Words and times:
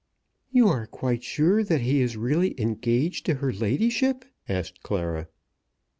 "You 0.51 0.67
are 0.67 0.87
quite 0.87 1.23
sure 1.23 1.63
that 1.63 1.81
he 1.81 2.01
is 2.01 2.17
really 2.17 2.59
engaged 2.59 3.23
to 3.27 3.35
her 3.35 3.53
ladyship?" 3.53 4.25
asked 4.49 4.81
Clara. 4.81 5.27